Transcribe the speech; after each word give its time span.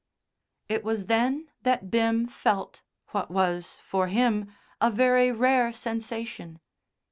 It 0.67 0.83
was 0.83 1.05
then 1.05 1.51
that 1.61 1.91
Bim 1.91 2.25
felt 2.27 2.81
what 3.09 3.29
was, 3.29 3.79
for 3.87 4.07
him, 4.07 4.51
a 4.81 4.89
very 4.89 5.31
rare 5.31 5.71
sensation. 5.71 6.59